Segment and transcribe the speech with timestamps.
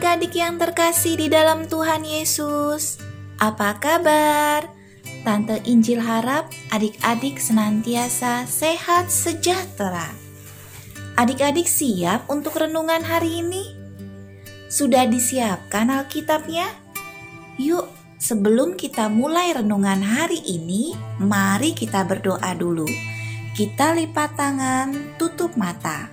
[0.00, 2.96] adik-adik yang terkasih di dalam Tuhan Yesus.
[3.36, 4.64] Apa kabar?
[5.28, 10.08] Tante Injil harap adik-adik senantiasa sehat sejahtera.
[11.20, 13.76] Adik-adik siap untuk renungan hari ini?
[14.72, 16.72] Sudah disiapkan Alkitabnya?
[17.60, 17.84] Yuk,
[18.16, 22.88] sebelum kita mulai renungan hari ini, mari kita berdoa dulu.
[23.52, 26.08] Kita lipat tangan, tutup mata.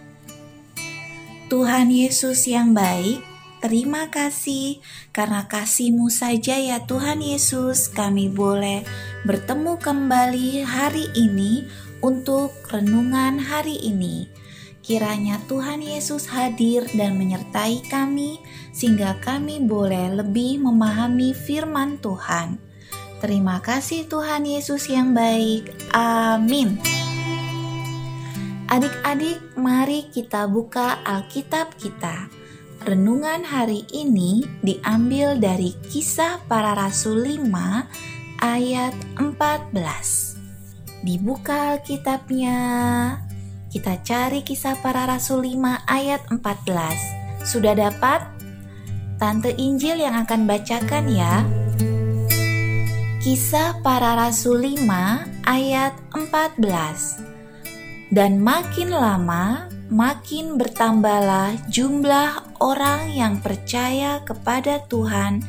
[1.47, 3.36] Tuhan Yesus yang baik,
[3.67, 4.80] terima kasih
[5.12, 8.88] karena kasih-Mu saja ya Tuhan Yesus kami boleh
[9.27, 11.67] bertemu kembali hari ini
[11.99, 14.31] untuk renungan hari ini.
[14.80, 18.39] Kiranya Tuhan Yesus hadir dan menyertai kami
[18.72, 22.56] sehingga kami boleh lebih memahami firman Tuhan.
[23.19, 25.91] Terima kasih Tuhan Yesus yang baik.
[25.91, 26.80] Amin.
[28.72, 32.36] Adik-adik, mari kita buka Alkitab kita.
[32.86, 37.50] Renungan hari ini diambil dari Kisah Para Rasul 5
[38.44, 41.02] ayat 14.
[41.02, 42.59] Dibuka Alkitabnya.
[43.73, 47.47] Kita cari Kisah Para Rasul 5 ayat 14.
[47.47, 48.22] Sudah dapat?
[49.17, 51.41] Tante Injil yang akan bacakan ya.
[53.25, 57.28] Kisah Para Rasul 5 ayat 14
[58.12, 65.44] dan makin lama makin bertambahlah jumlah orang yang percaya kepada Tuhan,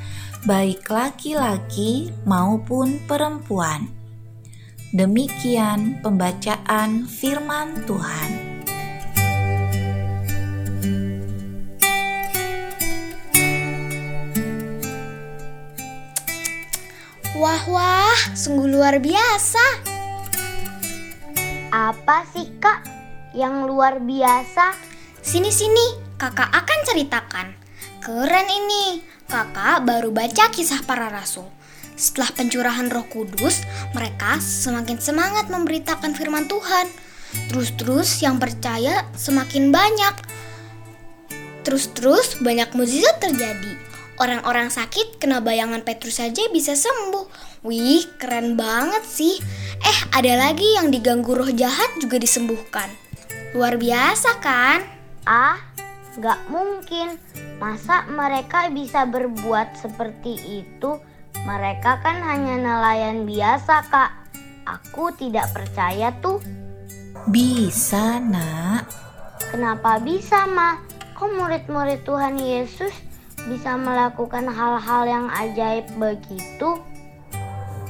[0.46, 3.90] baik laki-laki maupun perempuan.
[4.94, 8.30] Demikian pembacaan Firman Tuhan.
[17.38, 19.62] Wah, wah, sungguh luar biasa!
[21.68, 22.87] Apa sih kak
[23.36, 24.72] yang luar biasa?
[25.20, 27.46] Sini-sini, kakak akan ceritakan.
[28.00, 31.50] Keren ini, kakak baru baca kisah para rasul.
[31.98, 36.86] Setelah pencurahan roh kudus, mereka semakin semangat memberitakan firman Tuhan.
[37.50, 40.14] Terus-terus yang percaya semakin banyak.
[41.66, 43.74] Terus-terus banyak mukjizat terjadi.
[44.18, 47.26] Orang-orang sakit kena bayangan Petrus saja bisa sembuh.
[47.66, 49.38] Wih, keren banget sih.
[49.82, 53.07] Eh, ada lagi yang diganggu roh jahat juga disembuhkan.
[53.56, 54.84] Luar biasa kan?
[55.24, 55.56] Ah,
[56.20, 57.16] gak mungkin.
[57.56, 61.00] Masa mereka bisa berbuat seperti itu?
[61.48, 64.10] Mereka kan hanya nelayan biasa, Kak.
[64.68, 66.44] Aku tidak percaya tuh.
[67.32, 68.84] Bisa, Nak.
[69.48, 70.76] Kenapa bisa, Ma?
[71.16, 72.92] Kok murid-murid Tuhan Yesus
[73.48, 76.84] bisa melakukan hal-hal yang ajaib begitu?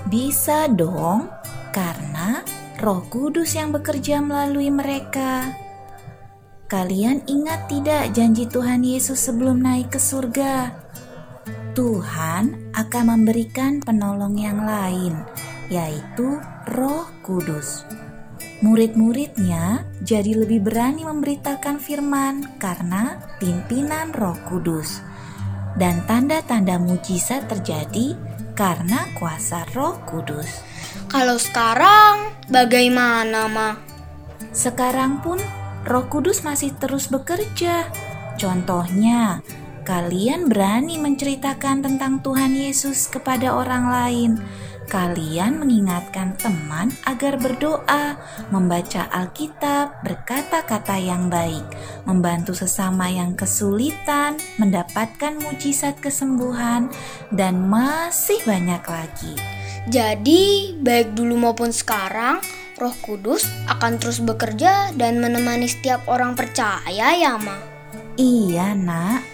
[0.07, 1.27] Bisa dong,
[1.75, 2.47] karena
[2.79, 5.51] Roh Kudus yang bekerja melalui mereka.
[6.71, 10.71] Kalian ingat tidak janji Tuhan Yesus sebelum naik ke surga?
[11.75, 15.19] Tuhan akan memberikan penolong yang lain,
[15.67, 16.39] yaitu
[16.71, 17.83] Roh Kudus.
[18.63, 25.03] Murid-muridnya jadi lebih berani memberitakan firman karena pimpinan Roh Kudus.
[25.75, 28.15] Dan tanda-tanda mujizat terjadi
[28.55, 30.63] karena kuasa Roh Kudus.
[31.09, 33.81] Kalau sekarang bagaimana, Ma?
[34.53, 35.41] Sekarang pun
[35.89, 37.89] Roh Kudus masih terus bekerja.
[38.37, 39.41] Contohnya,
[39.89, 44.33] kalian berani menceritakan tentang Tuhan Yesus kepada orang lain
[44.89, 48.17] kalian mengingatkan teman agar berdoa,
[48.49, 51.63] membaca Alkitab, berkata-kata yang baik,
[52.09, 56.89] membantu sesama yang kesulitan, mendapatkan mujizat kesembuhan,
[57.31, 59.58] dan masih banyak lagi.
[59.89, 62.45] Jadi, baik dulu maupun sekarang,
[62.77, 67.57] Roh Kudus akan terus bekerja dan menemani setiap orang percaya ya, Ma?
[68.21, 69.25] Iya, Nak.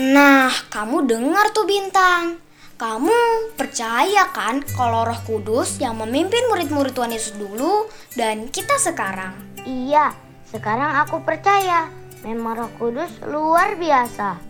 [0.00, 2.40] Nah, kamu dengar tuh Bintang.
[2.80, 3.12] Kamu
[3.60, 7.84] percaya kan kalau Roh Kudus yang memimpin murid-murid Tuhan Yesus dulu
[8.16, 9.36] dan kita sekarang?
[9.68, 10.16] Iya,
[10.48, 11.92] sekarang aku percaya.
[12.24, 14.49] Memang Roh Kudus luar biasa.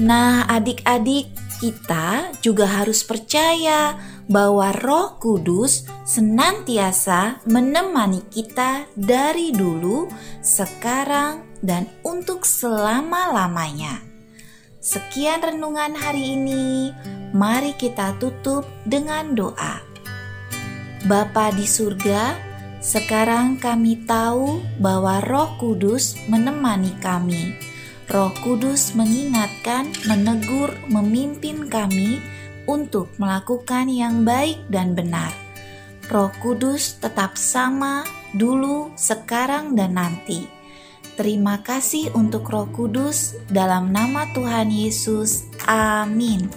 [0.00, 1.28] Nah, adik-adik,
[1.60, 4.00] kita juga harus percaya
[4.32, 10.08] bahwa Roh Kudus senantiasa menemani kita dari dulu,
[10.40, 14.00] sekarang, dan untuk selama-lamanya.
[14.80, 16.96] Sekian renungan hari ini.
[17.36, 19.84] Mari kita tutup dengan doa.
[21.04, 22.40] Bapa di surga,
[22.80, 27.69] sekarang kami tahu bahwa Roh Kudus menemani kami.
[28.10, 32.18] Roh Kudus mengingatkan, menegur, memimpin kami
[32.66, 35.30] untuk melakukan yang baik dan benar.
[36.10, 38.02] Roh Kudus tetap sama
[38.34, 40.50] dulu, sekarang, dan nanti.
[41.14, 45.46] Terima kasih untuk Roh Kudus, dalam nama Tuhan Yesus.
[45.70, 46.50] Amin.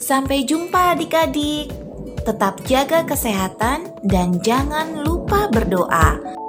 [0.00, 1.76] Sampai jumpa, adik-adik.
[2.24, 6.40] Tetap jaga kesehatan dan jangan lupa berdoa.